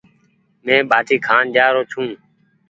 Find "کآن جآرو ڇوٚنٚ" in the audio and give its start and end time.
1.27-2.15